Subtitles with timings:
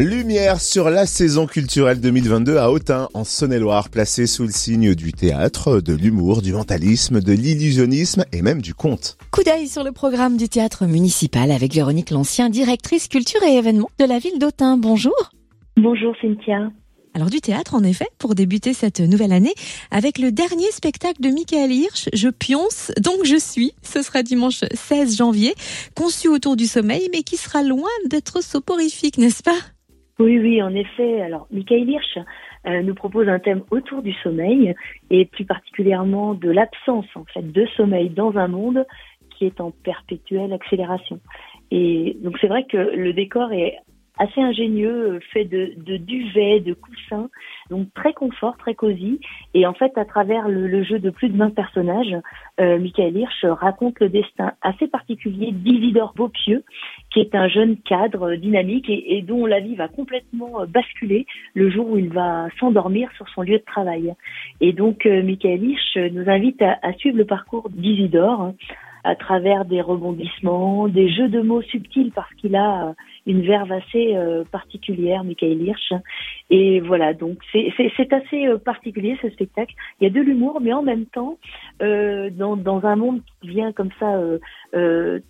[0.00, 5.12] Lumière sur la saison culturelle 2022 à Autun, en Saône-et-Loire, placée sous le signe du
[5.12, 9.18] théâtre, de l'humour, du mentalisme, de l'illusionnisme et même du conte.
[9.30, 13.90] Coup d'œil sur le programme du théâtre municipal avec Véronique Lancien, directrice culture et événements
[13.98, 14.78] de la ville d'Autun.
[14.78, 15.12] Bonjour.
[15.76, 16.70] Bonjour Cynthia.
[17.12, 19.52] Alors du théâtre en effet pour débuter cette nouvelle année
[19.90, 23.74] avec le dernier spectacle de Michael Hirsch, Je pionce donc je suis.
[23.82, 25.54] Ce sera dimanche 16 janvier,
[25.94, 29.58] conçu autour du sommeil mais qui sera loin d'être soporifique, n'est-ce pas?
[30.20, 31.22] Oui oui, en effet.
[31.22, 32.18] Alors Michael Hirsch
[32.66, 34.74] euh, nous propose un thème autour du sommeil
[35.08, 38.84] et plus particulièrement de l'absence en fait de sommeil dans un monde
[39.30, 41.20] qui est en perpétuelle accélération.
[41.70, 43.78] Et donc c'est vrai que le décor est
[44.20, 47.30] assez ingénieux, euh, fait de, de duvet, de coussins,
[47.70, 49.18] donc très confort, très cosy.
[49.54, 52.14] Et en fait, à travers le, jeu de plus de 20 personnages,
[52.60, 56.64] euh, Michael Hirsch raconte le destin assez particulier d'Isidore Beaupieux,
[57.10, 61.70] qui est un jeune cadre dynamique et, dont la vie va complètement euh, basculer le
[61.70, 64.14] jour où il va s'endormir sur son lieu de travail.
[64.60, 68.52] Et donc, euh, Michael Hirsch nous invite à, à suivre le parcours d'Isidore
[69.04, 72.92] à travers des rebondissements, des jeux de mots subtils parce qu'il a euh,
[73.26, 75.92] une verve assez euh, particulière, Michael Hirsch.
[76.50, 79.74] Et voilà, donc c'est assez euh, particulier ce spectacle.
[80.00, 81.38] Il y a de l'humour, mais en même temps,
[81.80, 84.20] dans, dans un monde qui vient comme ça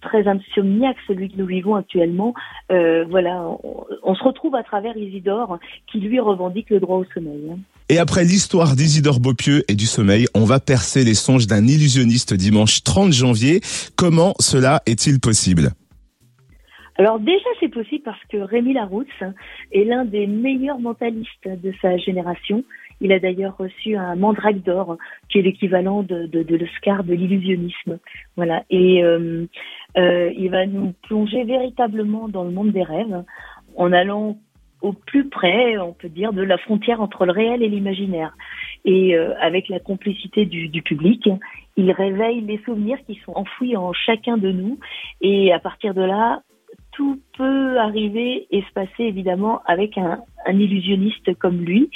[0.00, 2.34] très insomniaque, celui que nous vivons actuellement,
[2.68, 3.48] voilà,
[4.02, 5.58] on, se retrouve à travers Isidore
[5.90, 7.50] qui lui revendique le droit au sommeil.
[7.50, 7.58] Hein.
[7.88, 12.34] Et après l'histoire d'Isidore Beaupieux et du sommeil, on va percer les songes d'un illusionniste
[12.34, 13.60] dimanche 30 janvier.
[13.94, 15.70] Comment cela est-il possible?
[16.98, 19.06] Alors déjà c'est possible parce que Rémi Larousse
[19.72, 22.64] est l'un des meilleurs mentalistes de sa génération.
[23.00, 24.96] Il a d'ailleurs reçu un Mandrake d'or,
[25.28, 27.98] qui est l'équivalent de, de, l'Oscar de l'illusionnisme.
[28.36, 28.64] Voilà.
[28.70, 29.46] Et euh,
[29.98, 33.22] euh, il va nous plonger véritablement dans le monde des rêves
[33.76, 34.38] en allant
[34.82, 38.34] au plus près, on peut dire, de la frontière entre le réel et l'imaginaire.
[38.84, 41.28] Et euh, avec la complicité du, du, public,
[41.76, 44.78] il réveille les souvenirs qui sont enfouis en chacun de nous.
[45.20, 46.42] Et à partir de là,
[46.96, 51.90] tout peut arriver et se passer évidemment avec un, un illusionniste comme lui.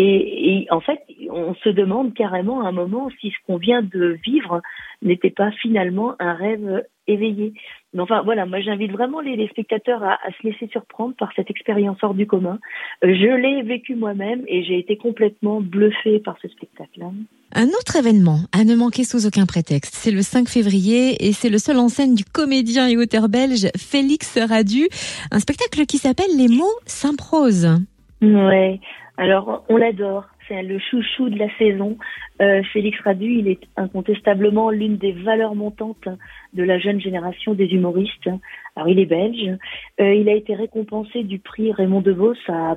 [0.00, 3.82] Et, et, en fait, on se demande carrément à un moment si ce qu'on vient
[3.82, 4.62] de vivre
[5.02, 7.52] n'était pas finalement un rêve éveillé.
[7.94, 11.32] Mais enfin voilà, moi j'invite vraiment les, les spectateurs à, à, se laisser surprendre par
[11.34, 12.60] cette expérience hors du commun.
[13.02, 17.02] Je l'ai vécu moi-même et j'ai été complètement bluffée par ce spectacle.
[17.02, 17.14] Hein.
[17.56, 21.50] Un autre événement à ne manquer sous aucun prétexte, c'est le 5 février et c'est
[21.50, 24.86] le seul en scène du comédien et auteur belge Félix Radu,
[25.32, 27.80] un spectacle qui s'appelle Les mots s'improsent.
[28.22, 28.80] Ouais,
[29.18, 31.98] alors on l'adore c'est le chouchou de la saison.
[32.40, 36.08] Euh, Félix Radu, il est incontestablement l'une des valeurs montantes
[36.54, 38.28] de la jeune génération des humoristes.
[38.74, 39.58] Alors il est belge,
[40.00, 42.34] euh, il a été récompensé du prix Raymond DeVos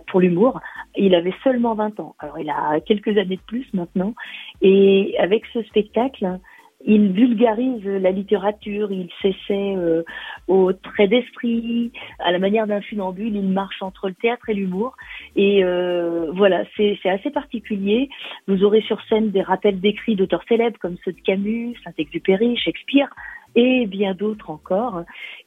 [0.07, 0.59] pour l'humour.
[0.95, 4.13] Il avait seulement 20 ans, alors il a quelques années de plus maintenant.
[4.61, 6.39] Et avec ce spectacle,
[6.85, 10.03] il vulgarise la littérature, il s'essaie euh,
[10.47, 14.95] au trait d'esprit, à la manière d'un funambule, il marche entre le théâtre et l'humour.
[15.35, 18.09] Et euh, voilà, c'est assez particulier.
[18.47, 23.09] Vous aurez sur scène des rappels d'écrits d'auteurs célèbres comme ceux de Camus, Saint-Exupéry, Shakespeare
[23.55, 25.03] et bien d'autres encore.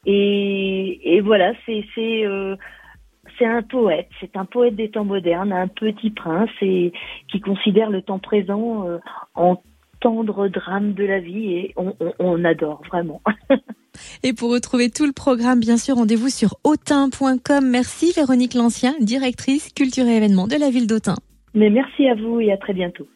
[0.06, 2.56] Et, et voilà, c'est c'est euh,
[3.40, 6.92] un poète, c'est un poète des temps modernes, un petit prince et
[7.28, 8.98] qui considère le temps présent euh,
[9.34, 9.56] en
[10.04, 11.74] tendre drame de la vie et
[12.18, 13.22] on, adore vraiment.
[14.22, 17.66] et pour retrouver tout le programme, bien sûr, rendez-vous sur autain.com.
[17.66, 21.14] Merci Véronique Lancien, directrice culture et événements de la ville d'Autun.
[21.54, 23.08] Mais merci à vous et à très bientôt.